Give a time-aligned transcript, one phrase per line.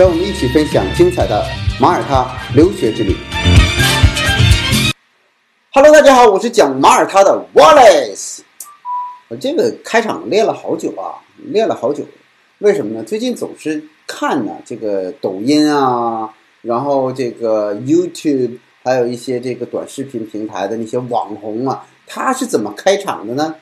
[0.00, 1.44] 让我们一起分享精彩的
[1.78, 3.14] 马耳他留学之旅。
[5.74, 8.38] Hello，大家好，我是讲马耳他的 Wallace。
[9.28, 12.02] 我这个开场练了好久啊，练了好久。
[12.60, 13.04] 为什么呢？
[13.04, 16.32] 最近总是看呢这个抖音啊，
[16.62, 23.54] 然后这个 YouTube，还有一些这个短视频平台的那些网红啊，他是怎么开场的呢？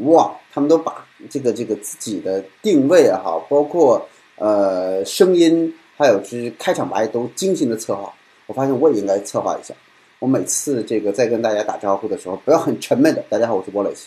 [0.00, 4.06] 哇，他们都把这个这个自己的定位啊，哈，包括
[4.36, 8.12] 呃声音，还有是开场白都精心的策划。
[8.46, 9.74] 我发现我也应该策划一下。
[10.18, 13.22] 我每次这个在跟大家打招呼的时候，不要很沉闷的。
[13.28, 14.04] 大家好，我是 Wallace。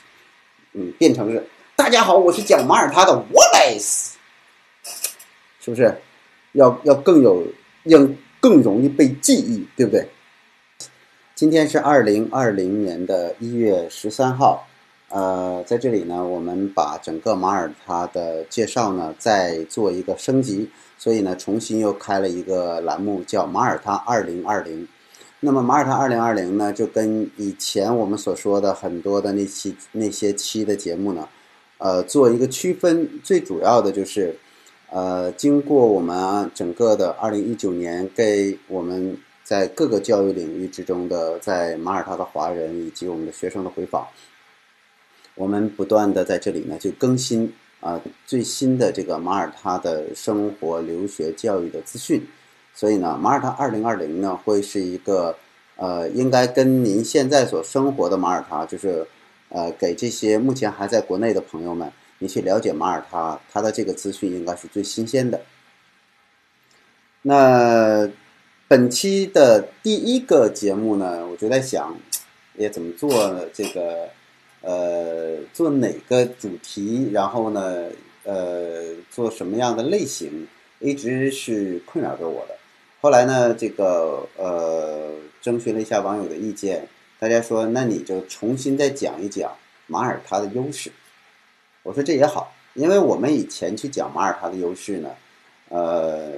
[0.73, 1.43] 嗯，变成是
[1.75, 4.11] 大家好，我是讲马耳他的 Wallace，
[5.59, 5.93] 是不是？
[6.53, 7.43] 要要更有，
[7.83, 8.07] 要
[8.39, 10.07] 更容易被记忆，对不对？
[11.35, 14.67] 今天是二零二零年的一月十三号，
[15.09, 20.69] 呃，在这里呢，我们把整个马耳他的介绍呢再做一个升级，
[20.99, 24.87] 所以呢，重新又开了一个栏目，叫马耳他二零二零。
[25.39, 31.27] 那么马耳他二零二零呢，就跟以前我们所说的很多的那期那些期的节目呢，
[31.77, 33.09] 呃，做一个区分。
[33.23, 34.37] 最主要的就是，
[34.89, 44.05] 呃，经过我们整个的二零一九年，给我们在各个教育领域之中的在马耳他的华人以及我们的学生的回访，
[45.35, 52.25] 我们不断的在这里呢就更新啊最新的这个马耳他的生活、留学、教育的资讯。
[52.73, 55.35] 所以呢，马耳他二零二零呢会是一个，
[55.75, 59.05] 呃，应该跟您现在所生活的马耳他，就是，
[59.49, 65.41] 呃，给这些目前还在国内的朋友们，你去了解马耳他，它的这个资讯应该是最新鲜的。
[67.21, 68.09] 那
[68.69, 71.97] 本期的第一个节目呢，我就在想，
[72.55, 74.07] 也怎么做这个，
[74.61, 77.85] 呃，做哪个主题，然后呢，
[78.23, 80.47] 呃，做什么样的类型，
[80.79, 82.55] 一直是困扰着我的。
[83.01, 85.11] 后来呢，这个呃，
[85.41, 86.87] 征询了一下网友的意见，
[87.17, 89.55] 大家说，那你就重新再讲一讲
[89.87, 90.91] 马耳他的优势。
[91.83, 95.09] 我说这也好，因为我们以前去讲马耳他的优势呢，
[95.69, 96.33] 呃，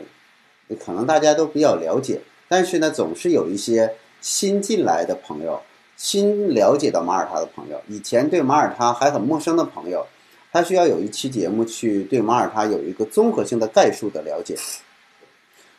[0.79, 5.59] 可能大家都比较了解，但是呢，总是有一些新进来的朋友，
[6.01, 10.03] 新了解到马耳他的朋友，以前对马耳他还很陌生的朋友，
[10.51, 14.57] 他需要有一期节目去对马耳他有一个综合性的概述的了解。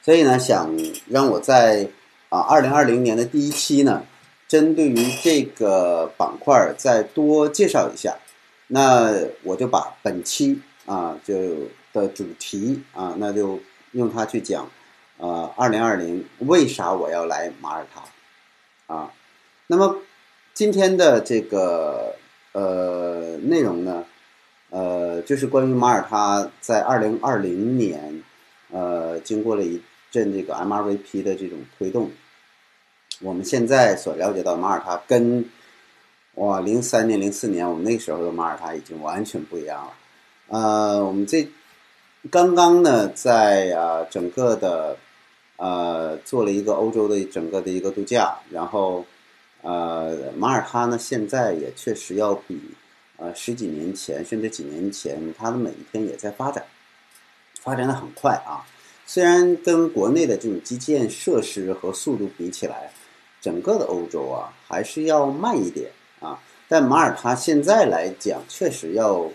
[0.01, 0.71] 所以呢，想
[1.09, 1.89] 让我在
[2.29, 4.05] 啊二零二零年的第一期呢，
[4.47, 8.17] 针对于这个板块再多介绍一下。
[8.69, 9.13] 那
[9.43, 11.35] 我就把本期啊就
[11.93, 13.59] 的主题啊，那就
[13.91, 14.71] 用它去讲，
[15.19, 19.11] 呃，二零二零为啥我要来马耳他啊？
[19.67, 19.97] 那么
[20.55, 22.15] 今天的这个
[22.53, 24.05] 呃内容呢，
[24.71, 28.23] 呃，就是关于马耳他在二零二零年
[28.71, 29.81] 呃经过了一。
[30.13, 32.11] 阵这个 MRVP 的这种推动，
[33.23, 35.49] 我们现在所了解到马耳他跟
[36.35, 39.93] 哇零三年、零四年我们那时候的马耳他已经完全不一样了。
[40.49, 41.49] 呃，我们这
[42.31, 44.99] 刚刚呢在啊整个的
[45.57, 49.07] 呃做了一个欧洲的整个的一个度假，然后
[49.63, 52.61] 呃马耳他呢现在也确实要比
[53.17, 56.65] 呃十几年前甚至几年前，它的每一天也在发展，
[57.61, 58.67] 发展的很快啊。
[59.07, 62.93] 虽然跟国内的这种基建设施和速度比起来，
[63.41, 65.91] 整个的欧洲啊还是要慢一点
[66.21, 66.39] 啊。
[66.69, 69.29] 但马耳他现在来讲，确实要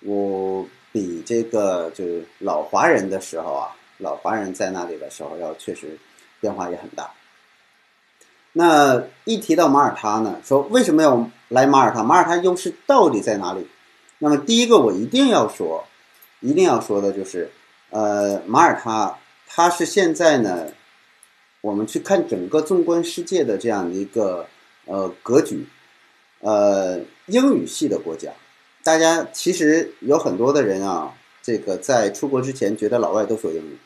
[0.00, 5.96] 我比这个就是老华人的时候啊，老华人在那里的时候要确实
[6.40, 7.08] 变化也很大。
[8.52, 12.02] 那一提到马耳他呢，说为什么要来马耳他？
[12.02, 13.66] 马耳他优势到底在哪里？
[14.18, 15.84] 那么第一个我一定要说，
[16.40, 17.50] 一定要说的就是。
[17.90, 20.68] 呃，马耳他，它是现在呢，
[21.60, 24.46] 我们去看整个纵观世界的这样的一个
[24.86, 25.66] 呃格局，
[26.40, 28.32] 呃，英语系的国家，
[28.82, 31.12] 大家其实有很多的人啊，
[31.42, 33.76] 这个在出国之前觉得老外都说英语，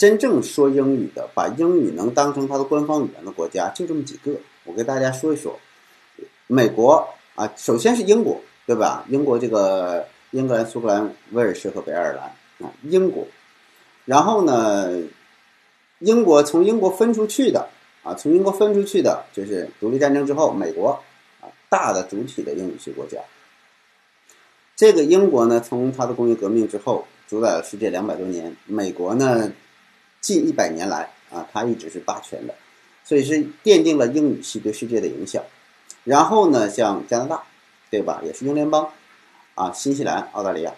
[0.00, 4.32] 真正说英语的，把英语能当成它的官方语言的国家就这么几个，
[4.64, 5.60] 我给大家说一说，
[6.46, 9.04] 美国啊，首先是英国，对吧？
[9.10, 12.24] 英国这个英格兰、苏格兰、威尔士和北爱尔兰。
[12.66, 13.26] 啊，英国，
[14.06, 15.02] 然后呢，
[15.98, 17.68] 英国从英国分出去的
[18.02, 20.98] 啊，从英国分出去的就是独立战争之后美国
[21.42, 23.18] 啊大的主体的英语系国家。
[24.76, 29.52] 这个英国呢，从它的工业革命之后主宰了世界两百多年，美国呢
[30.20, 32.54] 近一百年来啊，它一直是霸权的，
[33.04, 33.34] 所以是
[33.64, 35.42] 奠定了英语系对世界的影响。
[36.04, 37.42] 然后呢，像加拿大，
[37.90, 38.90] 对吧，也是英联邦
[39.54, 40.72] 啊，新西兰、澳大利亚，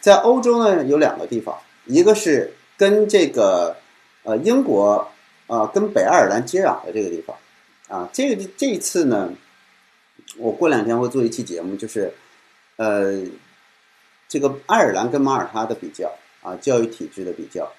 [0.00, 3.76] 在欧洲呢有两个地方，一个是跟这个
[4.22, 5.10] 呃英国
[5.46, 7.36] 啊跟北爱尔兰接壤的这个地方
[7.88, 9.32] 啊，这个这一次呢，
[10.36, 12.12] 我过两天会做一期节目，就是。
[12.76, 13.22] 呃，
[14.26, 16.10] 这个爱尔兰跟马耳他的比较
[16.40, 17.70] 啊，教育体制的比较，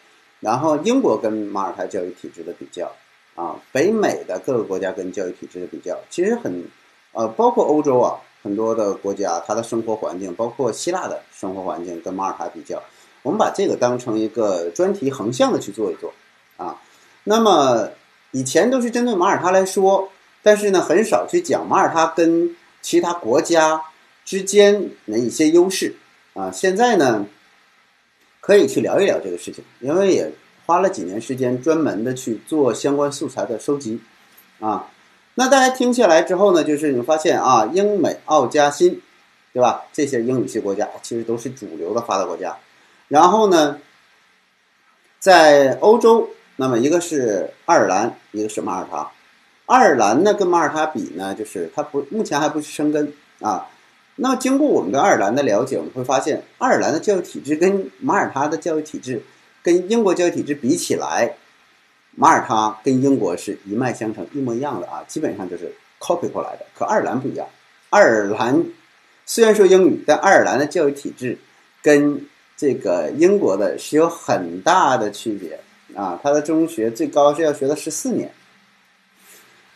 [0.43, 2.91] 然后英国跟马耳他教育体制的比较
[3.35, 6.65] 啊，北美的各个国家跟教育体制的比较，其实很
[7.13, 12.81] 呃，包括欧洲啊，很多的国家它的生活环境，包括希腊的生活环境跟马耳他比较，
[13.23, 16.13] 我们把这个当成一个专题横向的去做一做
[16.57, 16.79] 啊。
[17.23, 17.89] 那么
[18.31, 20.09] 以前都是针对马耳他来说，
[20.43, 23.81] 但是呢，很少去讲马耳他跟其他国家。
[24.25, 25.97] 之间的一些优势
[26.33, 27.25] 啊，现在呢
[28.45, 30.29] 可以去聊一聊这个事情，因为也
[30.65, 34.01] 花了几年时间专门的去做相关素材的收集
[34.59, 34.89] 啊。
[35.35, 39.01] 那大家听下来之后呢，就是你发现啊，英美澳加新，
[39.53, 39.85] 对吧？
[39.93, 42.57] 这些英语系国家其实都是主流的发达国家。
[43.07, 43.79] 然后呢，
[45.19, 49.09] 在欧洲，那么一个是爱尔兰，一个是马耳他。
[49.67, 53.69] 爱尔兰呢跟马耳他比呢，就是它不目前还不是生根啊。
[54.15, 59.19] 那么，经过我们对爱尔兰的了解，我们会发现，爱尔兰的教育体制跟马耳他的教育体制，
[59.63, 61.33] 跟英国教育体制比起来，
[62.15, 66.65] 马耳他跟英国是一脉相承、一模一样的啊，基本上就是 copy 过来的。
[66.77, 67.47] 可爱尔兰不一样，
[67.89, 68.63] 爱尔兰
[69.25, 71.35] 虽然说英语，但爱尔兰的教育体制
[71.81, 72.23] 跟
[72.55, 75.59] 这个英国的是有很大的区别
[75.99, 76.19] 啊。
[76.21, 78.31] 它的中学最高是要学到十四年，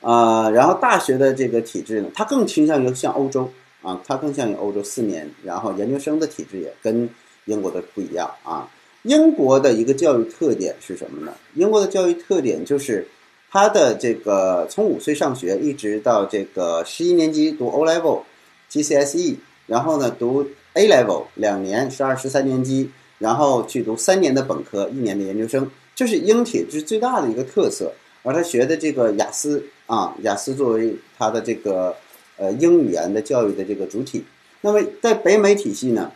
[0.01, 3.51] 啊，然后大学的这个体制呢，它更倾向于像欧洲。
[3.81, 7.07] 啊，它更像于欧洲四年，然后研究生的体制也跟
[7.45, 8.69] 英国的不一样啊。
[9.03, 11.33] 英国的一个教育特点是什么呢？
[11.53, 13.07] 英国的教育特点就是
[13.49, 18.23] 它的这个从五岁上学一直到这个十一年级读 O level
[18.69, 19.37] GCSE，
[19.67, 22.89] 然后呢读 A level 两年十二十三年级，
[23.19, 27.93] 然后去读三年的本科，一年的研究生，这是英体制最大的一个特色。
[28.23, 31.95] 而他学的这个雅思啊，雅思作为他的这个。
[32.37, 34.23] 呃，英语言的教育的这个主体，
[34.61, 36.11] 那么在北美体系呢，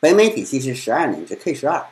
[0.00, 1.82] 北美体系是十二年制 K 十二，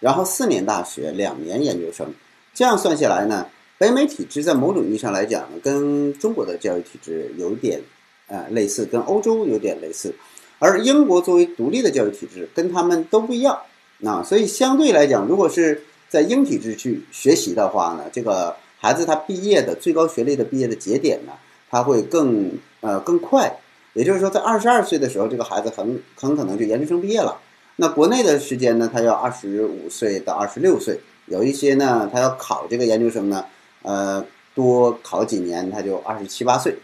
[0.00, 2.12] 然后四年大学，两年研究生，
[2.54, 3.46] 这样算下来呢，
[3.78, 7.80] 北美体制在某种意义上来讲呢，跟中国的教育体制有点
[8.28, 10.14] 呃类似，跟欧洲有点类似，
[10.58, 13.58] 而英国作为独立的教育体制，跟他们都不一样。
[14.04, 21.32] 啊，所以相对来讲，如果是在英体制去学习的话呢，这个孩子他毕业的最高学历的毕业的节点呢，
[21.72, 22.52] 他会更。
[22.84, 23.60] 呃，更快，
[23.92, 27.38] 也就是说，在二十二岁的时候，这个孩子很很可能就研究生毕业了。
[27.76, 33.44] 那国内的时间呢，他要二十五岁到二十六岁，有一些呢，他要考这个研究生呢，
[33.82, 36.76] 呃，多考几年，他就二十七八岁。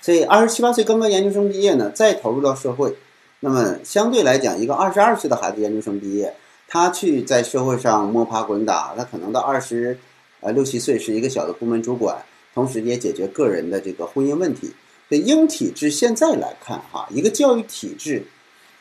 [0.00, 2.96] 所以二十七八岁刚刚研究生毕业呢，再投入到社会，
[3.40, 6.34] 那么相对来讲，一个二十二岁的孩子研究生毕业，
[6.68, 9.98] 他去在社会上摸爬滚打，他可能到二十
[10.40, 12.16] 呃六七岁是一个小的部门主管，
[12.56, 14.72] 同时也解决个人的这个婚姻问题。
[15.10, 18.24] 这英体制现在来看，哈，一个教育体制，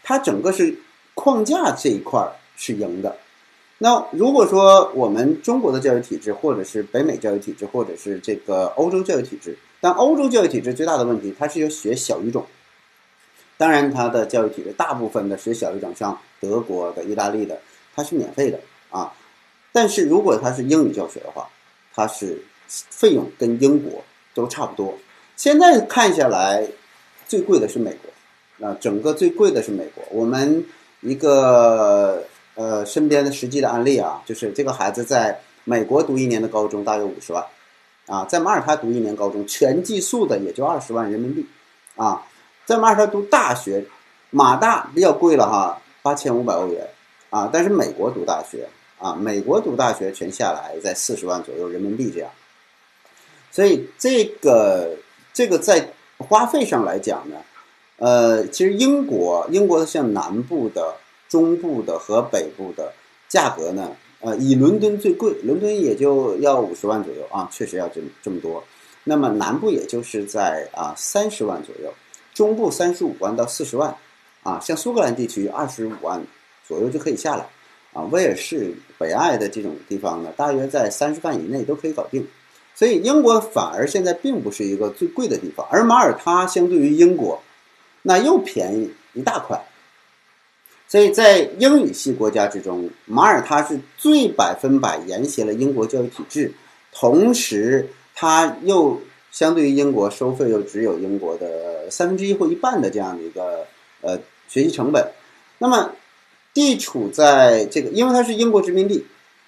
[0.02, 0.74] 它整个是
[1.14, 3.18] 框架这一块是赢的。
[3.78, 12.46] 那如果说我们中国的教育体制，或者是北美教育体制，或者是这个欧洲教育体制，但欧洲教育体制最大的问题，它是要学小语种。
[13.58, 17.60] 当然，它的教育体制大部分的学小语种，像德国的、意大利的，
[17.94, 18.58] 它是免费的
[18.90, 19.14] 啊。
[19.74, 21.48] 但是如果它是英语教学的话，
[21.94, 24.04] 它是费用跟英国
[24.34, 24.94] 都差不多。
[25.36, 26.68] 现在看下来，
[27.28, 30.04] 最贵的是美国，啊，整个最贵的是美国。
[30.12, 30.66] 我们
[31.02, 32.24] 一个
[32.56, 37.46] 呃身边的实际的案例啊，就是这个孩子在美国读一年的高中大约五十万，
[38.08, 41.46] 啊，在马耳他读一年高中全寄宿的也就二十万人民币，
[41.96, 42.24] 啊，
[42.66, 43.86] 在马耳他读大学，
[44.30, 46.88] 马大比较贵了哈，八千五百欧元，
[47.30, 48.68] 啊，但是美国读大学
[49.00, 52.30] 啊，美国读大学全下来在四十万左右人民币这样，
[53.56, 54.92] 所以这个。
[55.38, 55.86] 这个在
[56.18, 57.36] 花费上来讲呢，
[57.98, 60.96] 呃，其实英国英国的像南部的、
[61.28, 62.94] 中部的和北部的
[63.28, 68.64] 价格呢，呃，以伦敦最贵，伦敦也就要五十万左右啊，确实要这这么多。
[69.04, 71.94] 那么南部也就是在啊三十万左右，
[72.34, 73.94] 中部三十五万到四十万，
[74.44, 76.26] 啊，像苏格兰地区二十五万
[76.66, 77.46] 左右就可以下来，
[77.92, 82.26] 啊，威尔士、北爱的这种地方呢，大约在三十万以内都可以搞定。
[82.76, 87.42] 所以英国反而现在并不是一个最贵的地方，而马耳他相对于英国，
[88.02, 89.66] 那又便宜一大块。
[90.88, 96.54] 所以在英语系国家之中，马耳他是最百分百沿袭了英国教育体制，
[96.92, 99.02] 同时它又
[99.32, 103.66] 相对于英国收费又只有英国的三分之一或一半的这样的一个
[104.02, 105.12] 呃学习成本。
[105.58, 105.92] 那么
[106.54, 109.06] 地处在这个，因为它是英国殖民地。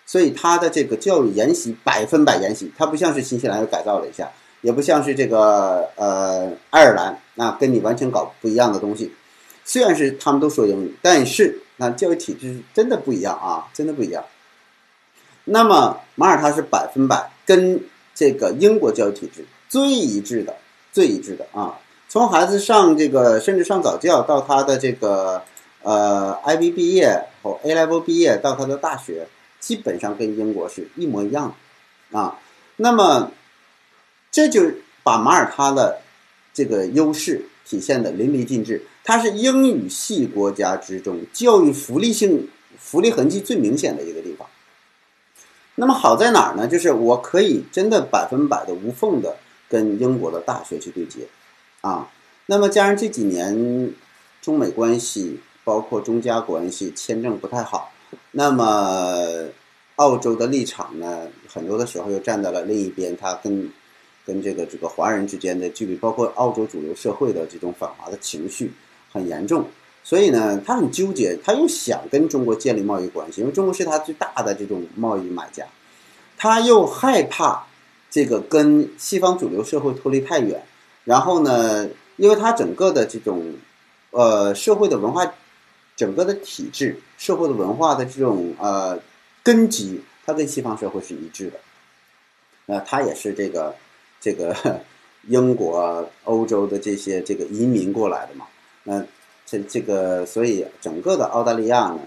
[0.07, 9.13] 所以它的这个教育沿袭百分百沿袭，它不像是新西兰又改造了一下，也不像是这个呃爱尔兰，那跟你完全搞不一样的东西。
[9.65, 14.23] 虽然是他们都说英语，但是那教育体制真的不一样啊，真的不一样。
[15.43, 17.81] 那么马耳他是百分百跟
[18.15, 20.55] 这个英国教育体制最一致的，
[20.93, 21.77] 最一致的啊。
[22.07, 25.41] 从孩子上这个甚至上早教到他的这个
[25.83, 29.27] 呃 IB 毕业或 A level 毕业到他的大学。
[29.59, 31.55] 基本上跟英国是一模一样
[32.11, 32.39] 的啊，
[32.75, 33.31] 那么
[34.31, 34.71] 这就
[35.03, 36.01] 把马耳他的
[36.53, 38.85] 这个优势体现的淋漓尽致。
[39.03, 44.45] 它是英语系国家之中教育福利性、福利痕迹最明显的一个地方。
[45.75, 46.67] 那么好在哪儿呢？
[46.67, 49.37] 就是我可以真的百分百的无缝的
[49.69, 51.19] 跟英国的大学去对接
[51.79, 52.09] 啊。
[52.47, 53.93] 那么加上这几年
[54.41, 57.91] 中美关系，包括中加关系，签证不太好。
[58.31, 59.49] 那么，
[59.95, 63.71] 澳洲的立场呢，很多的时候又站在了另一边，他跟
[64.25, 68.71] 跟这个这个华人之间的距离，包括澳洲主流社会的这种反华的情绪
[69.11, 69.65] 很严重，
[70.03, 75.65] 所以呢，他很纠结，他又想跟中国建立贸易关系，因为中国是他最大的这种贸易买家，
[76.37, 77.65] 他又害怕
[78.11, 80.63] 这个跟西方主流社会脱离太远，
[81.05, 83.55] 然后呢，因为他整个的这种
[84.11, 85.33] 呃社会的文化。
[85.97, 88.97] 整个的体制、社会的文化的这种呃
[89.43, 91.59] 根基，它跟西方社会是一致的。
[92.67, 93.75] 那它也是这个
[94.21, 94.55] 这个
[95.27, 98.45] 英国、欧洲的这些这个移民过来的嘛。
[98.83, 99.03] 那
[99.45, 101.99] 这这个，所以整个的澳大利亚呢，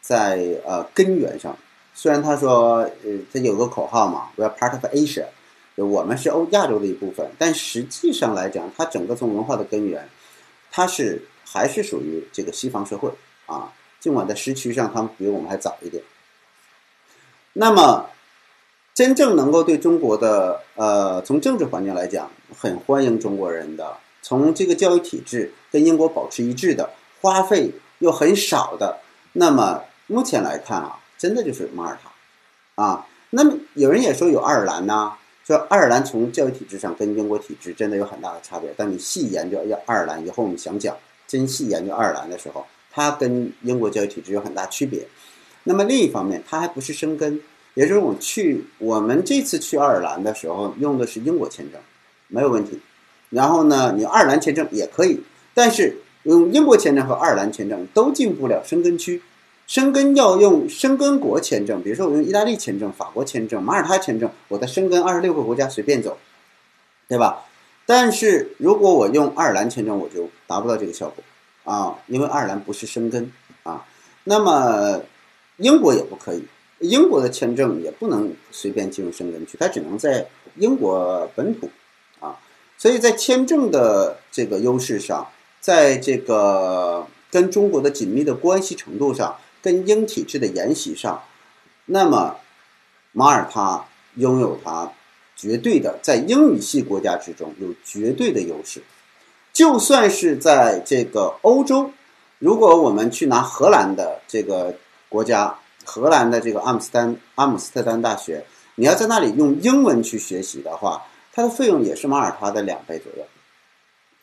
[0.00, 1.56] 在呃根源上，
[1.94, 5.26] 虽然他说呃他有个口号嘛，We are part of Asia，
[5.76, 10.08] 我们是欧亚洲的一部分，但实际上来讲，它整个从文化的根源，
[10.70, 13.10] 它是还是属于这个西方社会。
[13.46, 16.02] 啊，尽管在时区上他们比我们还早一点，
[17.52, 18.10] 那么
[18.94, 28.98] 真正能够对中国的呃，从政治环境来讲，很欢迎中国人的，从这个教育体制跟英国保持一致的，花费又很少的，
[29.32, 33.06] 那么目前来看啊，真的就是马耳他啊。
[33.30, 40.96] 那么有人也说有爱尔兰呐，说爱尔兰从教育体制上跟英国体制真的有很大的差别，但你细研究要爱尔兰，以后我们想讲
[41.26, 42.64] 真细研究爱尔兰的时候。
[42.94, 45.04] 它跟英国教育体制有很大区别，
[45.64, 47.40] 那么另一方面，它还不是生根，
[47.74, 51.80] 也就是我去我们这次去爱尔兰的时候用的是英国签证，
[52.28, 52.78] 没有问题。
[53.30, 55.20] 然后呢，你爱尔兰签证也可以，
[55.54, 59.20] 但是用英国签证和爱尔兰签证都进不了生根区，
[59.66, 66.16] 生根要用生根国签证，比如说我用意大利签证、法国签证、马耳他签证，我在生根二十六个国家随便走，
[67.08, 67.44] 对吧？
[67.86, 71.24] 但是如果我用爱尔兰签证，我就达不到这个效果。
[71.64, 73.84] 啊，因为爱尔兰不是生根啊，
[74.24, 75.02] 那么
[75.56, 76.44] 英国也不可以，
[76.80, 81.70] 英国的签证也不能随便进入生根区，它只能在英国本土
[82.20, 82.38] 啊，
[82.76, 85.26] 所以在签证的这个优势上，
[85.60, 91.22] 在这个跟中国的紧密的关系程度上，跟英体制的沿袭上，
[91.86, 92.36] 那么
[93.12, 94.92] 马耳他拥有它
[95.34, 98.82] 绝对的在英语系国家之中有绝对的优势。
[99.54, 101.88] 就算是在这个欧洲，
[102.40, 104.74] 如果我们去拿荷兰的这个
[105.08, 108.44] 国家，荷兰的这个阿姆斯丹阿姆斯特丹大学，
[108.74, 111.00] 你要在那里用英文去学习的话，
[111.32, 113.24] 它的费用也是马耳他的两倍左右，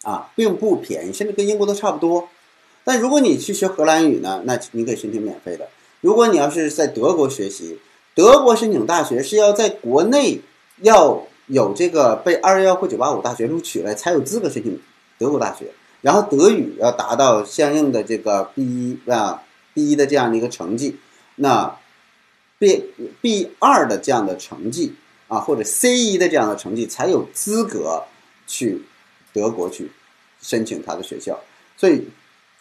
[0.03, 2.27] 啊，并不便宜，甚至跟英国都差不多。
[2.83, 5.69] 但如果你去学荷兰语呢，那你可以申请免费的。
[6.01, 7.79] 如果你要是在德国学习，
[8.13, 10.41] 德国申请大学是要在国内
[10.81, 14.77] 要有这个被二幺幺或九八五大学录取了才有资格申请。
[15.21, 15.67] 德国大学，
[16.01, 19.43] 然后德语要达到相应的这个 B 一啊
[19.75, 20.97] B 一的这样的一个成绩，
[21.35, 21.77] 那
[22.57, 24.95] B B 二的这样的成绩
[25.27, 28.03] 啊，或者 C 一的这样的成绩，才有资格
[28.47, 28.81] 去
[29.31, 29.91] 德国去
[30.41, 31.39] 申请他的学校。
[31.77, 32.07] 所以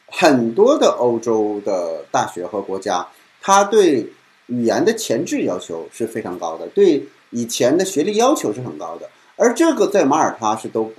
[0.08, 3.08] 很多的欧洲的大学和国家，
[3.40, 4.12] 他对
[4.48, 10.92] 语言的前置要求是非常高的，对以前的学历要求是很高的，而这个在马耳他是都。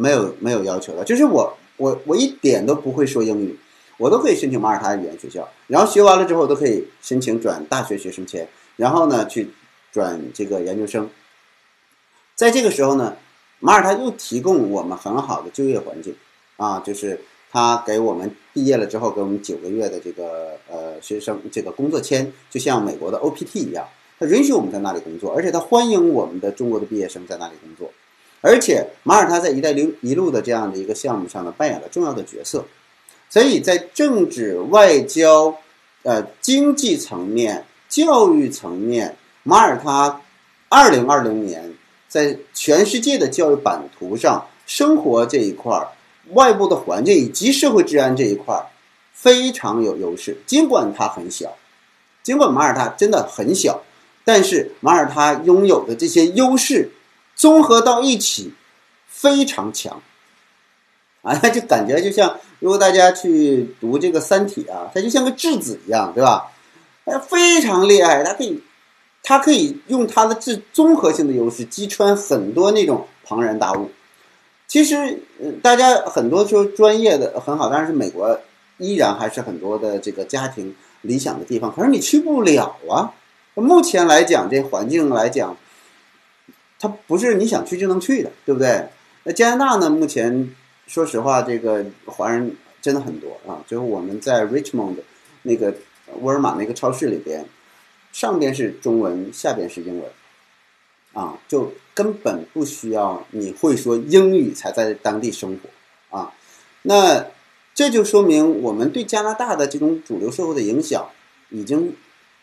[0.00, 3.58] 没有没有要求的，就是我我我一点都不会说英语，
[3.96, 9.50] 我都可以申请马耳他语言学校，然后学完了之后都可以申请转大学学生签，然后呢去
[9.90, 11.10] 转这个研究生。
[12.36, 13.16] 在这个时候呢，
[13.58, 16.14] 马耳他又提供我们很好的就业环境，
[16.56, 23.84] 啊，就是他给我们毕业了之后给我们九个月的这个呃学生这个工作签，就像美国的 OPT 一样，
[24.20, 27.92] 他允许我们在那里工作，而且他欢迎我们的中国的毕业生在那里工作，
[28.40, 32.64] 而且马耳他在“一带一路”的这样的一个项目上呢，扮演了重要的角色，
[33.28, 35.54] 所以在政治、外交、
[36.02, 40.20] 呃经济层面、教育层面，马耳他
[40.68, 41.72] 二零二零年。
[42.10, 45.88] 在全世界的教育版图上，生活这一块儿、
[46.30, 48.64] 外部的环境以及社会治安这一块儿
[49.12, 50.38] 非常有优势。
[50.46, 51.54] 尽管它很小，
[52.22, 53.82] 尽管马耳他真的很小，
[54.24, 56.90] 但是马耳他拥有的这些优势
[57.38, 58.52] 综合到一起
[59.06, 60.02] 非常强。
[61.22, 66.52] 啊，就感觉就像如果大家去读这个《三体》啊，它就像个质子一样，对吧？
[67.06, 68.62] 它非常厉害，它可以。
[69.20, 73.90] 它可以用它的质综合性的优势击穿很多那种庞然大物。
[74.68, 75.20] 其实，
[75.60, 78.40] 大家很多说专业的很好，但是美国
[78.78, 81.70] 依然还是很多的这个家庭理想的地方。
[81.74, 83.12] 可是你去不了啊！
[83.54, 85.54] 目前来讲，这环境来讲，
[86.78, 88.88] 它不是你想去就能去的，对不对？
[89.24, 89.90] 那加拿大呢？
[89.90, 90.54] 目前
[90.86, 93.64] 说实话，这个华人真的很多啊。
[93.66, 94.96] 就是我们在 Richmond
[95.42, 95.74] 那个
[96.20, 97.44] 沃尔玛那个超市里边。
[98.10, 100.10] 上边是中文，下边是英文，
[101.12, 106.32] 啊，就根本不需要你会说英语才在当地生活，啊，
[106.82, 107.26] 那
[107.74, 111.06] 这就说明我们对加拿大的这种主流社会的影响，
[111.50, 111.94] 已经，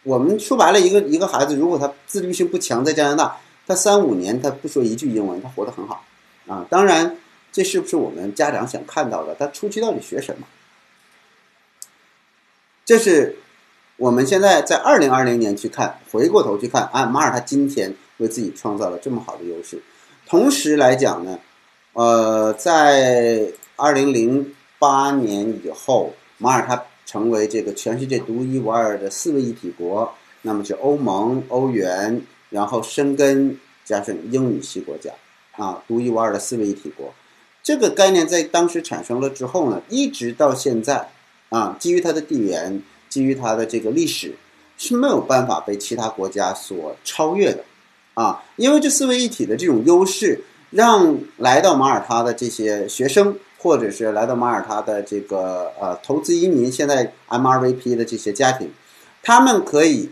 [0.04, 6.04] 我们说白了，一个一个孩子如果他自律性不强，在加拿大，他三五年他不说一句英文，他活得很好，
[6.48, 7.18] 啊，当然
[7.52, 9.36] 这是不是我们家长想看到的？
[9.36, 10.48] 他出去到底学什么？
[12.86, 13.38] 这是。
[13.98, 19.82] 我们现在在二零二零年去看，回过头去看，啊，马耳他今天为自己创造了这么好的优势。
[20.28, 21.40] 同时来讲呢，
[21.94, 32.22] 呃，在二零零八年以后，马耳他成为这个全世界独一无二的四位一体国，那么是欧盟、欧元，
[32.56, 35.12] 然后申根加上英语系国家，
[35.58, 37.14] 啊，独一无二的四位一体国。
[37.62, 41.10] 这个概念在当时产生了之后呢，一直到现在，
[41.50, 42.82] 啊，基于它的地缘。
[43.08, 44.36] 基于它的这个历史
[44.78, 47.64] 是没有办法被其他国家所超越的，
[48.16, 58.70] 啊，因为这四位一体的这种优势，让来到马耳他的这些学生，或者是来到马耳他的这个呃投资移民，现在 MRVP 的这些家庭，
[59.24, 60.10] 他们可以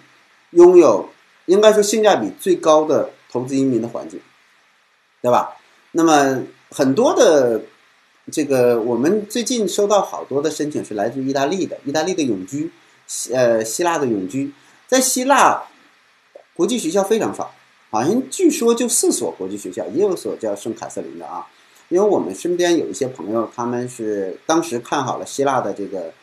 [0.51, 1.09] 拥有
[1.45, 4.19] 应该说性价比最高的投资移民的环境，
[5.21, 5.57] 对吧？
[5.91, 7.61] 那么很多的
[8.31, 12.71] 这个我们最近收到好多的申请是来自意大利的，意大利的永居。
[13.33, 14.51] 呃，希腊的永居，
[14.87, 15.61] 在希腊
[16.55, 17.53] 国际学校非常少，
[17.91, 21.45] 好像据说就四所国际学校，也有所叫圣凯瑟琳的啊。
[21.89, 26.13] 因为我们身边有一些朋友，他们是当时看好了希腊的这个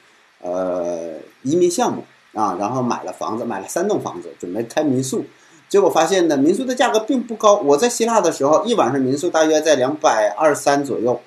[0.40, 2.02] 呃移民项目
[2.34, 5.24] 啊，然后买了房子，买了三栋房子，准备开民宿，
[5.68, 7.56] 结果发现呢，民宿的价格并不高。
[7.56, 11.20] 我在希腊的时候，一晚上民宿大约在两百二三左右，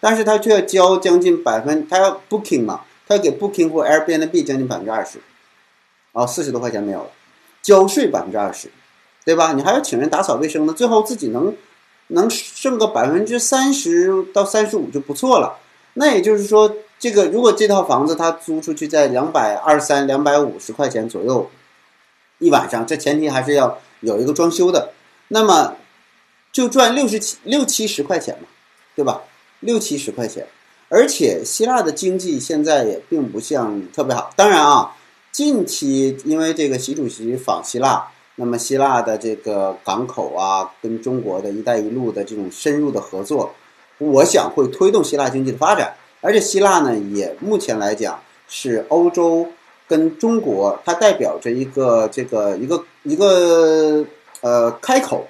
[0.00, 2.82] 但是他却要交将近百分，他要 booking 嘛。
[3.08, 5.20] 他要给 Booking 或 Airbnb 将近百分之二十，
[6.10, 7.10] 啊，四十多块钱没有了，
[7.62, 8.68] 交税百分之二十，
[9.24, 9.52] 对吧？
[9.52, 11.54] 你还要请人打扫卫生呢，最后自己能
[12.08, 15.56] 能剩个百分之三十到三十五就不错了。
[15.94, 21.50] 那也就是说，这个如果这套房子他租出去在两百二三、两百五十块钱左右
[22.38, 24.92] 一晚上，这前提还是要有一个装修的，
[25.28, 25.76] 那么
[26.52, 28.48] 就赚六十七六七十块钱嘛，
[28.94, 29.22] 对吧？
[29.60, 30.46] 六七十块钱。
[30.88, 34.30] 而且希腊的经济现在也并不像特别好。
[34.36, 34.96] 当然啊，
[35.32, 38.06] 近期因为这个习主席访希腊，
[38.36, 43.52] 那么希腊的这个港口啊，跟中国的一带一路的这种深入的合作，
[43.98, 45.94] 我想会推动希腊经济的发展。
[46.20, 49.48] 而且希腊呢，也目前来讲是欧洲
[49.86, 54.04] 跟中国，它代表着一个这个一个一个
[54.40, 55.26] 呃开口。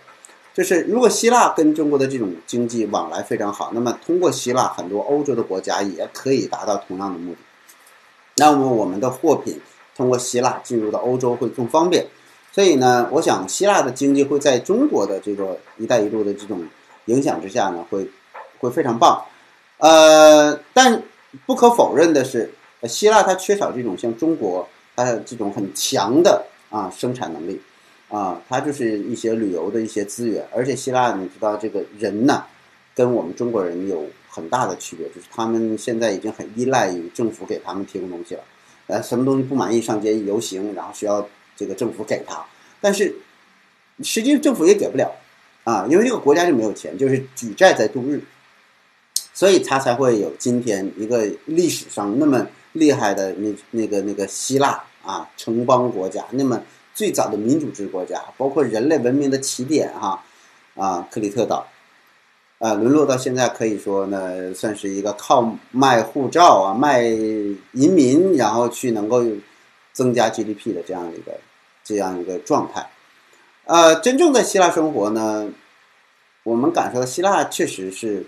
[0.55, 7.39] 就是如果希腊跟中国的这种经济往来非常好，那么通过希腊，很多欧洲的国家也可以达到同样的目的。
[8.37, 9.61] 那么我们的货品
[9.95, 12.07] 通过希腊进入到欧洲会更方便。
[12.53, 16.67] 所以呢，我想希腊的经济会在中国的这个“一带一路”的这种
[17.05, 18.11] 影响之下呢，会
[18.59, 19.23] 会非常棒。
[19.79, 21.03] 呃，但
[21.45, 22.51] 不可否认的是，
[22.85, 27.61] 希腊它缺少这种像中国它这种很强的啊生产能力。
[28.09, 32.45] 啊，它就是一些旅游的一些资源，而且希腊你知道这个人呢，
[32.95, 38.45] 跟我们中国人有很大的区别，就是他们现在已经很依赖于政府给他们提供东西了。
[38.87, 42.47] 呃，什么东西不满意上街游行，然后需要这个政府给他，
[42.81, 43.13] 但是
[44.05, 45.11] 实际政府也给不了
[45.65, 48.23] 啊，因为这个国家就没有钱，就是举债在度日，
[49.37, 56.63] 所以他才会有今天一个历史上那么厉害的那那个那个希腊啊城邦国家，那么
[56.95, 60.25] 最早的民主制国家，包括人类文明的起点哈
[60.75, 61.67] 啊克里特岛。
[62.59, 69.23] 啊，沦落到现在可以说呢，算是一个靠卖护照啊、卖移民，然后去能够
[69.93, 71.39] 增加 GDP 的这样一个
[71.85, 72.89] 这样一个状态。
[73.67, 75.51] 呃，真正在希腊生活呢，
[76.45, 78.25] 我们感受到希腊确实是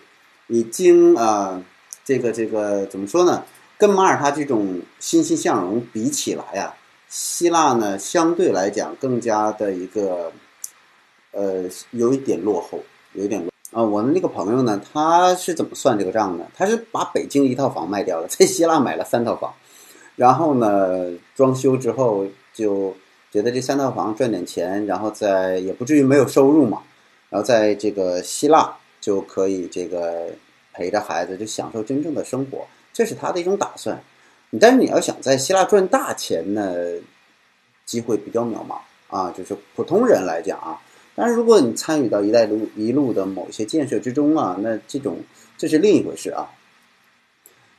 [0.49, 1.63] 已经啊，
[2.05, 3.45] 这个这个怎么说呢？
[3.79, 6.75] 跟马耳他这种欣欣向荣比起来呀，
[7.09, 10.33] 希腊呢相对来讲更加的一个
[11.31, 12.81] 呃有一点落后，
[13.13, 13.49] 有一点落。
[13.71, 16.47] 啊，我的那个朋友呢，他是怎么算这个账呢？
[16.57, 19.53] 他是把北京一套房卖掉了， 在希腊买了三套房，
[20.17, 22.97] 然后呢，装修之后就
[23.31, 26.83] 觉得这三套房赚点钱，然后在也不至于没有收入嘛，
[27.29, 30.29] 然后在这个希腊就可以这个
[30.73, 34.01] 陪着孩子就享受真正的生活，这是他的一种打算。
[34.61, 36.75] 但是你要想在希腊赚大钱呢，
[37.85, 40.81] 机会比较渺茫啊，就是普通人来讲啊。
[41.15, 45.19] 但是如果你参与到“一带一路”的某些建设之中啊，那这种
[45.57, 46.49] 这是另一回事啊。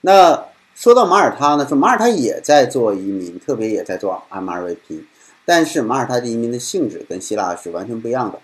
[0.02, 5.04] 那说到马耳他呢，说马耳他也在做移民，特别也在做 MRVP，
[5.46, 8.40] 但是马耳他的移民的性质跟希腊是完全不一样的。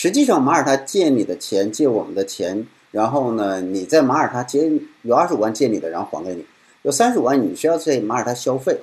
[0.00, 4.70] 实际上，马耳他借你的钱，借我们的钱，然后呢，你在马耳他借
[5.02, 6.46] 有二十五万借你的，然后还给你，
[6.82, 8.78] 有三十五万你需要在马耳他消费。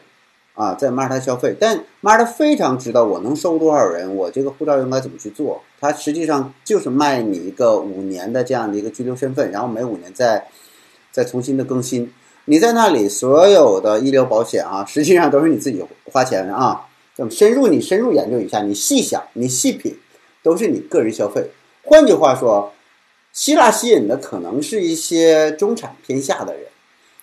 [0.56, 5.62] 啊，在马耳他消费，但马耳他非常知道我能收多少人，我这个护照应该怎么去做。
[5.80, 10.46] 他实际上就是卖你一个五年的这样的一个居留身份，然后每五年再
[11.14, 12.12] 再重新的更新。
[12.44, 16.86] 你在那里所有的医疗保险啊，实际上都是你自己花钱的啊。
[17.16, 19.98] 这么深入你深入研究一下，你细想，你细品，
[20.46, 21.44] 都是你个人消费。
[21.82, 22.72] 换句话说，
[23.34, 26.68] 希腊吸引的可能是一些中产偏下的人。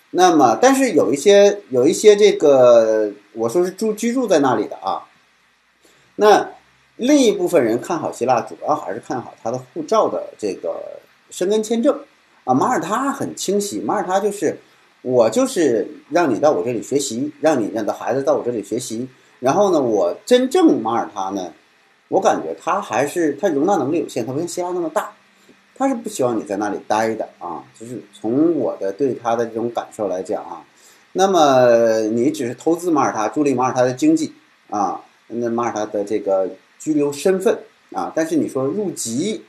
[0.09, 5.07] 那么，但是有一些有一些这个，我说是住居住在那里的啊。
[6.17, 6.49] 那
[6.97, 11.97] 另一部分人看好希腊，主要还是看好他的护照的这个申根签证
[12.43, 12.53] 啊。
[12.53, 14.59] 马耳他很清晰，马耳他就是
[15.01, 19.07] 我就是让你到我这里学习，让你让的孩子到我这里学习。
[19.39, 21.51] 然后呢，我真正马耳他呢，
[22.09, 25.11] 我感觉他还是他容纳能力有限，他不像希腊那么大。
[25.75, 30.63] 他是不希望你在那里待的啊，就是从我的对他的这种感受来讲啊，
[31.13, 34.31] 那么你只是投资马耳他，助力马耳他的经济
[34.69, 37.57] 啊，那马耳他的这个居留身份
[37.91, 39.43] 啊，但是你说入籍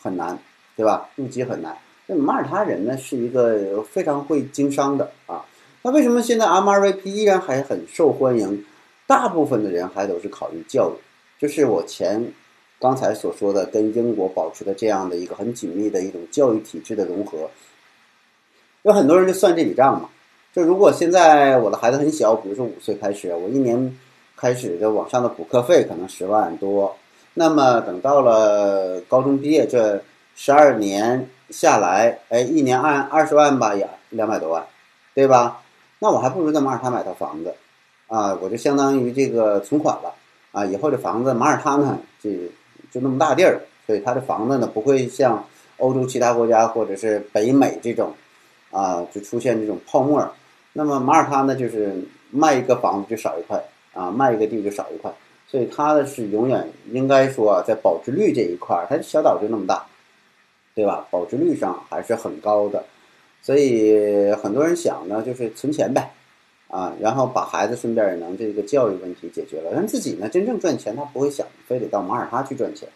[0.00, 0.38] 很难，
[0.74, 1.10] 对吧？
[1.16, 1.76] 入籍很难。
[2.06, 5.44] 那马耳他人呢是一个非常会经商的啊，
[5.82, 8.64] 那为什么现在 MRVP 依然还很受欢迎？
[9.06, 10.94] 大部分的人还都是考虑教育，
[11.38, 12.32] 就是我前。
[12.78, 17.48] 刚才所说的跟英国保持的这样的一个很紧密的一种教育体制的融合，
[18.82, 20.10] 有很多人就算这笔账嘛。
[20.52, 23.98] 就如果现在我的孩子很小，比如说五岁开始，我一年
[24.36, 26.94] 开始的网上的补课费可能十万多，
[27.32, 30.02] 那么等到了高中毕业这
[30.34, 34.66] 十二年下来，哎，一年按二十万吧，也两百多万，
[35.14, 35.62] 对吧？
[35.98, 37.54] 那我还不如在马耳他买套房子，
[38.06, 40.14] 啊，我就相当于这个存款了，
[40.56, 42.30] 啊，以后这房子马耳他呢，就。
[42.88, 45.44] 就那么大地儿，所以它的房子呢不会像
[45.78, 48.14] 欧洲其他国家或者是北美这种，
[48.70, 50.26] 啊，就出现这种泡沫。
[50.72, 51.92] 那么马耳他呢，就是
[52.30, 55.12] 卖一个房子就少一块，啊，卖一个地就少一块，
[55.46, 59.84] 所以它的是永远应该说在保值率这一块，它小岛就那么大，
[60.74, 61.06] 对吧？
[61.10, 62.82] 保值率上还是很高的，
[63.42, 66.14] 所以很多人想呢，就是存钱呗。
[66.68, 72.88] 啊，然后把孩子顺便也能这个教育问题解决了，但自己呢真正赚钱，他不会想非得到马耳他去赚钱，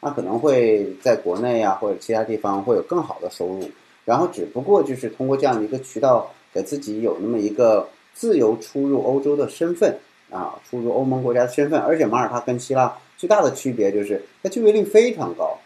[0.00, 3.68] 他可能会在国内啊或者其他地方会有更好的收入，
[4.04, 9.98] 然后只不过就是通过这样的一个渠道，给自己有那么一个自由出入欧洲的身份
[10.30, 15.58] 啊，出入欧盟国家的身份，而且马耳他跟希腊最大的区别就是它就业率非常高，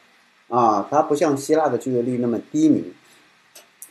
[0.49, 2.83] 啊，它不像希腊的就业率那么低迷，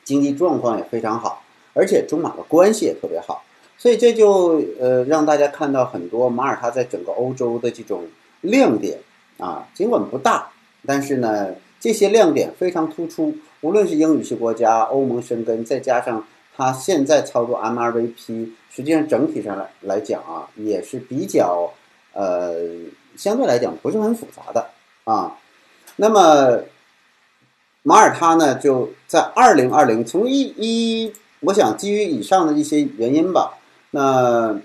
[0.03, 1.43] 经济状况也非常好，
[1.73, 3.43] 而且中马的关系也特别好。
[3.81, 8.05] 所以这就呃让大家看到很多马耳他在整个欧洲的这种
[8.41, 8.99] 亮点
[9.39, 10.49] 啊，尽管不大，
[10.85, 13.35] 但是呢这些亮点非常突出。
[13.61, 16.23] 无论是英语系国家、欧盟生根，再加上
[16.55, 21.73] 它现在操作 MRVP，实际上整体上来来讲啊，也是比较
[22.13, 22.53] 呃
[23.17, 24.69] 相对来讲不是很复杂的
[25.05, 25.35] 啊。
[25.95, 26.59] 那么
[27.81, 33.57] 马耳他呢就在二零二零，从一一，我想基于以上的一些原因吧，
[33.91, 34.59] 那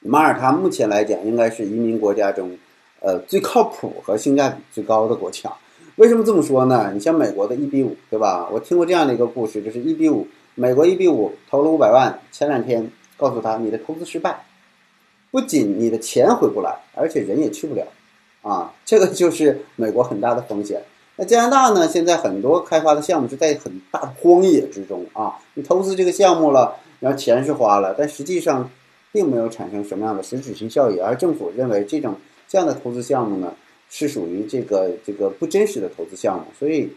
[0.00, 2.58] 马耳他目前来讲应该是移民国家中，
[3.00, 5.52] 呃最靠谱和性价比最高的国家。
[5.96, 6.90] 为什么这么说呢？
[6.92, 8.48] 你像美国的一比五，对吧？
[8.52, 14.44] 我听过这样的一个故事，就是一比五，美国一比五投了五百万，前两天告诉他你的投资失败，
[15.30, 17.86] 不仅你的钱回不来，而且人也去不了，
[18.42, 20.82] 啊，这个就是美国很大的风险。
[21.16, 21.88] 那加拿大呢？
[21.88, 28.70] 现在很多开发的项目是在很大的荒野之中啊，你投资这个项目了，然后钱是花了，但实际上
[29.12, 32.14] 并没有产生什么样的实质性效益，而政府认为这种
[32.48, 33.52] 这样的投资项目呢？
[33.88, 36.90] 是属于这个这个不真实的投资项目，所以，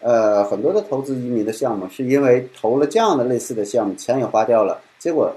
[0.00, 5.30] 呃，很多的投资移民的项目是因为投了这样的类似的项目，钱也花掉了，结果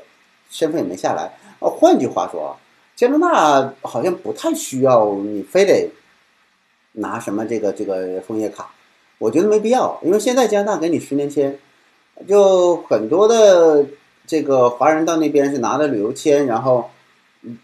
[0.50, 1.30] 身份也没下来。
[1.60, 2.56] 呃，换句话说，
[2.96, 5.90] 加拿大好像不太需要你非得
[6.94, 8.72] 拿什么这个这个枫叶卡，
[9.18, 11.60] 我觉得没必要，因为现在加拿大给你十年签，
[12.26, 13.86] 就很多的
[14.26, 16.90] 这个华人到那边是拿的旅游签，然后。
[17.42, 17.58] 嗯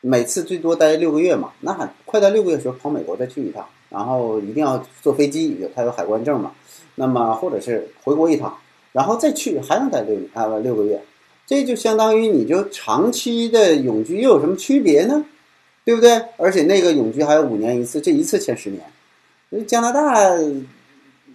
[0.00, 6.52] 每次最多待六个月嘛，那快到六个月的时候跑美国再去一趟，然后一定要坐飞机，有他有海关证嘛。
[6.94, 8.56] 那么或者是回国一趟，
[8.92, 11.02] 然后再去还能待六啊六个月，
[11.48, 15.24] 这就相当于你就长期的永居又有什么区别呢？
[15.84, 16.22] 对不对？
[16.36, 18.80] 而且那个永居还有五年一次，这一次签十年。
[19.50, 20.30] 所以加拿大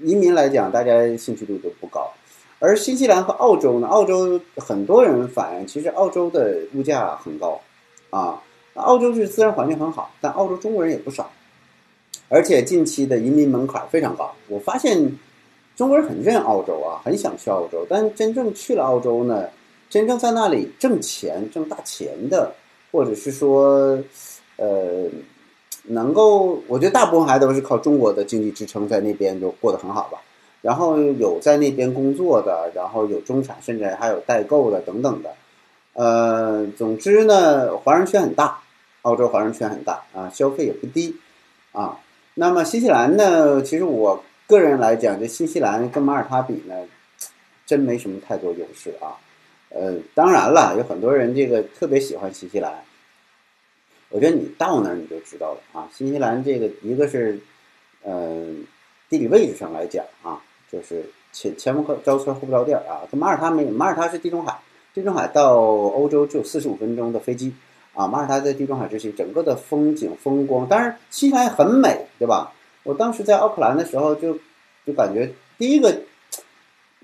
[0.01, 2.09] 移民来讲，大家兴趣度都不高。
[2.63, 7.59] 而新西兰和澳洲呢，澳洲很多人反映，其实澳洲的物价很高
[8.09, 8.41] 啊。
[8.75, 11.29] 澳洲是自然环境很好，但澳洲中国人也不少，
[12.29, 14.33] 而且近期的移民门槛非常高。
[14.47, 15.19] 我发现
[15.75, 19.49] 中国人很认澳洲啊，很想去澳洲，但真正去了澳洲呢，
[19.89, 22.49] 真正在那里挣钱、挣大钱的，
[22.93, 23.99] 或者是说，
[24.55, 25.09] 呃，
[25.83, 30.17] 能够，我觉得大部分还都是靠中国的经济支撑，在那边就过得很好吧。
[30.63, 35.29] 然后有在那边工作的，然后有中产，甚至还有代购的等等的。
[35.93, 38.61] 呃，总之呢，华人圈很大。
[39.03, 41.17] 澳洲华人圈很大啊，消费也不低
[41.73, 41.99] 啊。
[42.35, 43.61] 那么新西兰呢？
[43.61, 46.73] 其实我个人来讲，这新西兰跟马耳他比呢，
[47.65, 49.19] 真没什么太多优势啊。
[49.67, 52.73] 呃，当然了，有很多人这个特别喜欢新西兰。
[54.07, 55.89] 我觉得你到那儿你就知道了啊。
[55.93, 57.37] 新西兰这个一个是，
[58.03, 58.41] 呃，
[59.09, 60.41] 地理位置上来讲啊，
[60.73, 63.05] 就是前前不着村后不着店啊。
[63.11, 64.59] 这马耳他没，马耳他是地中海，
[64.93, 67.53] 地中海到欧洲就四十五分钟的飞机。
[67.93, 72.51] 啊，马耳他在地中海之西，整个的风景风光，当然新西兰很美，对吧？
[72.81, 74.35] 我当时在奥克兰的时候，就
[74.83, 75.95] 就感觉第一个，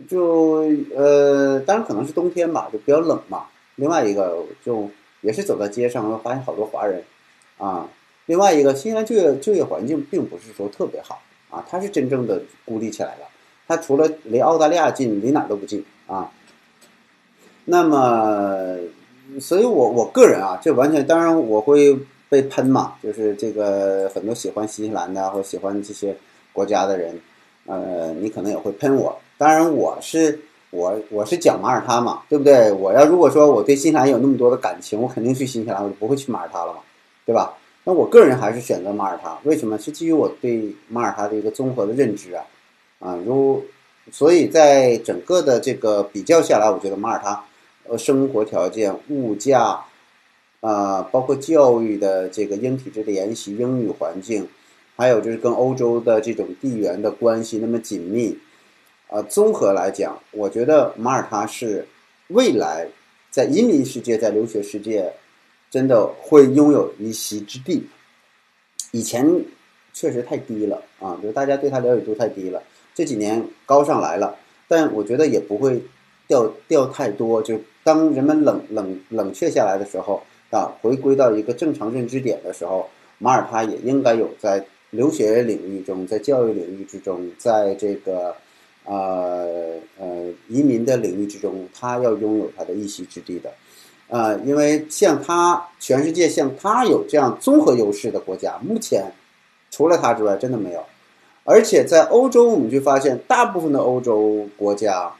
[0.10, 3.46] 就呃，当然可能是冬天吧，就比较冷嘛。
[3.76, 4.90] 另外一个，就
[5.22, 7.04] 也是走在街上，发现好多华人
[7.60, 7.88] 啊。
[8.26, 13.28] 另外一个，新西兰就业就业环境并不是说特别好啊，它是真正的孤立起来了。
[13.70, 16.30] 它除了离澳大利亚近，离哪都不近啊。
[17.64, 18.76] 那么。
[19.40, 21.96] 所以，我我个人啊，这完全当然我会
[22.30, 26.18] 被喷嘛，就是这个很多喜欢新西兰的或喜欢这些
[26.52, 27.16] 国家的人，
[27.68, 29.16] 呃，你可能也会喷我。
[29.38, 30.40] 当然，我是
[30.72, 32.72] 我我是讲马耳他嘛，对不对？
[32.72, 36.80] 我要如果说我对新西兰有那么多的感情，我肯定去新西兰，我就不会去马耳他了嘛，
[37.24, 37.54] 对吧？
[37.84, 39.78] 那我个人还是选择马耳他，为什么？
[39.78, 42.44] 是基于我对马耳他的一个综合的认知啊，
[43.00, 43.66] 啊，如
[44.12, 47.44] 所以在整个的这个比较下来，我觉得马耳他。
[47.92, 49.84] 呃，生活条件、物价，
[50.62, 54.48] 啊，包括教育的这个英体制联系、英语环境，
[54.96, 58.38] 还有就是跟欧洲的这种地缘的关系那么紧密，
[59.08, 61.88] 啊，综合来讲，我觉得马耳他是
[62.28, 62.88] 未来
[63.32, 65.12] 在移民世界、在留学世界，
[65.72, 67.88] 真的会拥有一席之地。
[68.92, 69.44] 以前
[69.94, 72.62] 确实太低了啊，就是大家对他了解度太低了，
[73.00, 74.36] 这几年高上来了，
[74.68, 75.82] 但我觉得也不会
[76.28, 77.58] 掉掉太多，就。
[77.82, 88.36] 当人们冷冷冷却下来的时候啊，回归到一个正常认知点的时候，马耳他也应该有在留学领域中，在教育领域之中，在这个
[88.84, 93.52] 呃呃移民的领域之中，他要拥有他的一席之地的，
[94.10, 99.12] 啊，因为像他，全世界像他有这样综合优势的国家，目前
[99.72, 100.84] 除了他之外，真的没有。
[101.44, 105.14] 而且在欧洲，我们就发现，大部分的欧洲国家。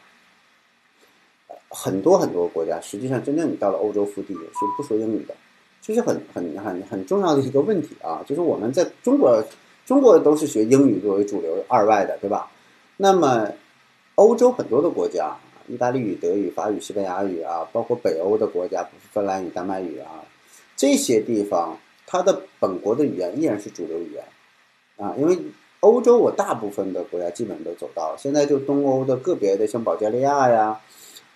[1.72, 5.36] 很多很多国家，实际上真正你到了欧洲腹地是不说英语的，
[5.84, 8.24] 这是很很很很重要的一个问题啊！
[8.26, 9.40] 就是我们在中国，
[9.86, 12.50] 中国都是学英语作为主流二外的，对吧？
[12.98, 13.48] 那么
[14.16, 20.26] 欧洲很多的国家，意大利语、德语、法语、西班牙语啊，包括北欧的国家，芬兰语、丹麦语啊，
[20.76, 21.78] 这些地方
[22.08, 24.24] 它的本国的语言依然是主流语言
[24.98, 25.38] 啊，因为
[25.82, 30.78] 欧洲我大部分的国家基本都走到了，现在就东欧的个别的像保加利亚呀，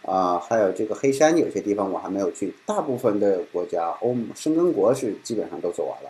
[0.01, 6.09] 啊，还有这个黑山有些地方我还没有去，大部分的国家欧申根国是基本上都走完了。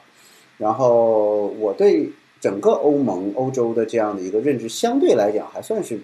[0.57, 2.09] 然后我对
[2.41, 5.99] 整个欧盟、欧洲的这样的一个认知，相对来讲还算是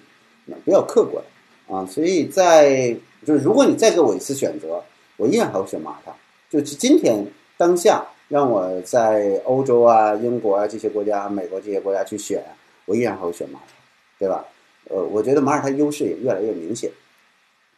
[0.64, 1.24] 比较客观
[1.68, 4.84] 啊，所以在就是如果你再给我一次选择，
[5.18, 6.12] 我依然还会选马耳他。
[6.52, 7.26] 就今天
[7.58, 8.06] 当下。
[8.30, 12.42] 让我在欧洲啊、英国啊这些国家、美国这些国家去选，
[12.86, 13.74] 我依然还会选马耳他，
[14.20, 14.46] 对吧？
[14.90, 16.90] 呃，我觉得马耳他优势也越来越明显，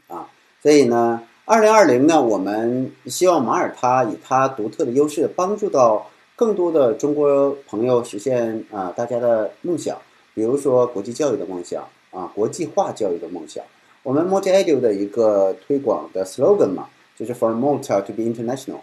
[0.07, 0.29] 啊，
[0.61, 9.97] 所以呢，二零二零呢，我们希望马耳他以它独特的优势，帮助到更多的中国朋友实现啊大家的梦想，
[10.33, 13.63] 比如说国际教育的梦想啊，国际化教育的梦想。
[14.03, 18.79] 我们 Multi-Edu 的一个推广的 slogan 嘛，就是 For Malta to be international。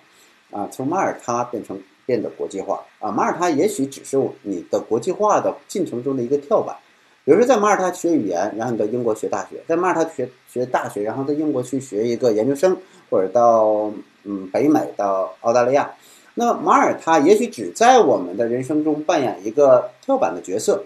[0.51, 6.77] 啊，从马耳他变成变得国际化啊，马耳他也许只是你的国际化的进程中的一个跳板。
[7.25, 12.75] 比如说，在马耳他学语言，然后你到英国学大学；在马耳他学学大学，然后在英国去学一个研究生，
[13.11, 13.93] 或者到
[14.25, 15.91] 嗯北美到澳大利亚。
[16.33, 20.85] 那马耳他也许只在我们的人生中扮演一个跳板的角色，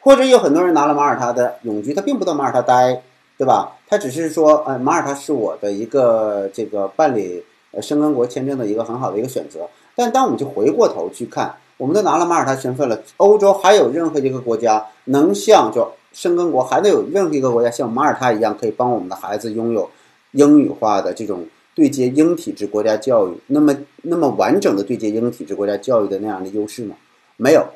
[0.00, 3.02] 或者有很多人拿了马耳他的永居，他并不到马耳他待，
[3.38, 3.76] 对吧？
[3.86, 7.44] 他只是说，呃，马耳他是我的一个这个办理。
[7.72, 19.90] 呃，申根国签证的一个很好的一个选择，但当我们就回过头去看，我们都拿了马耳他身份了，欧洲还有任何一个国家能像就申根国，还能有任何一个国家像马耳他一样，可以帮我们的孩子拥有
[20.32, 26.94] 英语化的这种对接英体制国家教育，那么那么完整的对接英体制国家教育的那样的优势吗？
[27.38, 27.66] 没有，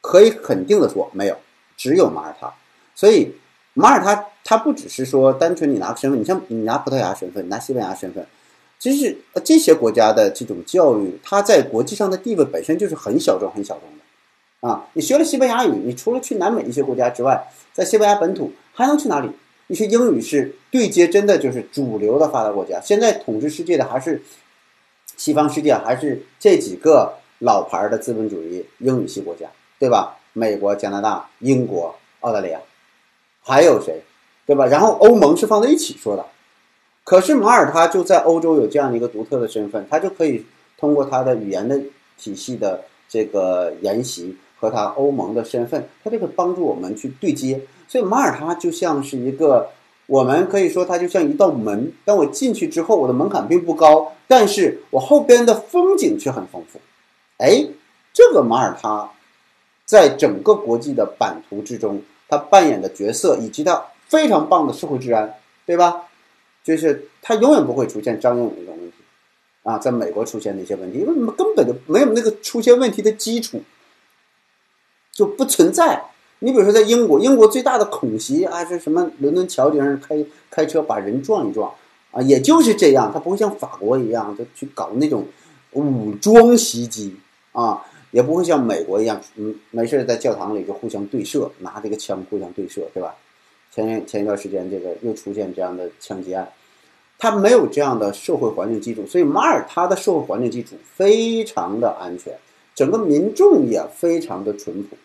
[0.00, 1.36] 可以肯定的说没有，
[1.76, 2.52] 只有马耳他。
[2.94, 3.34] 所以
[3.74, 8.24] 马耳他它不只是说单纯你拿身份，你像你拿葡萄牙身份，拿西班牙身份。
[8.80, 9.14] 其实，
[9.44, 14.66] 这些国家的这种教育，它在国际上的地位本身就是很小众、很小众的。
[14.66, 19.28] 啊，你学了西班牙语，你除了去南美一些国家之外，在西班牙本土还能去哪里？
[19.66, 22.80] 一些英语是对接，真的就是主流的发达国家。
[22.80, 24.22] 现在统治世界的还是
[25.16, 29.46] 西方世界，还是这几个老牌的资本主义英语系国家，
[29.78, 30.16] 对吧？
[30.32, 32.58] 美国、加拿大、英国、澳大利亚，
[33.42, 34.02] 还有谁？
[34.46, 34.66] 对吧？
[34.66, 36.24] 然后欧盟是放在一起说的。
[37.04, 40.44] 可是马耳他就在欧洲有这样一个独特的身份，他就可以
[40.78, 41.80] 通过他的语言的
[42.18, 47.60] 体系的这个研习和他欧盟的身份，他就可以帮助我们去对接。
[47.88, 49.68] 所以马耳他就像是一个，
[50.06, 51.92] 我们可以说它就像一道门。
[52.04, 56.80] 当我进去之后，我的门槛并不高，但是我后边的风景却很丰富。
[57.38, 57.66] 哎，
[58.12, 59.10] 这个马耳他
[59.84, 65.34] 在整个国际的版图之中，他扮演的角色以及他非常棒的社会治安，
[65.66, 66.04] 对吧？
[66.62, 68.96] 就是他永远不会出现张勇那种问题，
[69.62, 73.62] 啊，在美国出现的一些问题，因为什么根本就没有那个出现问题的基础，
[75.12, 76.04] 就不存在。
[76.42, 79.10] 你比如说在英国，英国最大的恐袭啊是什么？
[79.18, 81.70] 伦敦桥顶上开开车把人撞一撞，
[82.12, 85.26] 啊，也就是这样，他不会像法国一样就去搞那种
[85.72, 87.14] 武装袭击
[87.52, 93.14] 啊，也不会像美国一样，嗯，没事在教堂里就互相对射，拿这个枪互相对射，对吧？
[93.72, 96.48] 前前一段时间，这个又出现这样的枪击案，
[97.18, 102.36] 它没有这样的社会环境基础，所以马耳他的社会环境基础非常的安全，
[102.74, 104.96] 整个民众也非常的淳朴，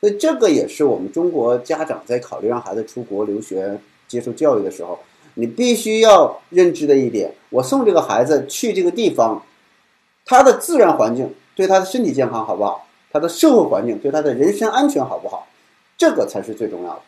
[0.00, 4.98] 所以这个也是我们中国家长在考虑让孩子出国留学接受教育的时候，
[5.34, 9.44] 你必须要认知的一点：我送这个孩子去这个地方，
[10.24, 12.86] 他的自然环境对他的身体健康好不好？
[13.12, 15.46] 他的社会环境对他的人身安全好不好？
[15.96, 17.02] 这个才是最重要的。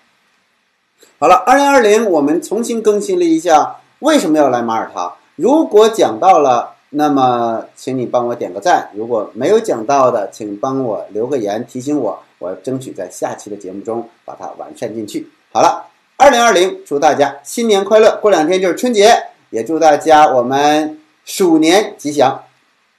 [1.18, 5.14] 好了，二零二零，我们重新更新了一下为什么要来马耳他。
[5.36, 15.28] 如果讲到了，那么请你帮我点个赞；如果没有讲到的，请帮我留个言提醒我，我争取在下期的节目中把它完善进去。
[15.52, 18.18] 好了，二零二零，祝大家新年快乐！
[18.20, 19.14] 过两天就是春节，
[19.50, 22.42] 也祝大家我们鼠年吉祥。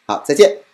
[0.05, 0.66] 好，再见。